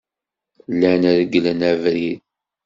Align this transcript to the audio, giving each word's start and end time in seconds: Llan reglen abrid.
Llan 0.79 1.03
reglen 1.15 1.61
abrid. 1.71 2.21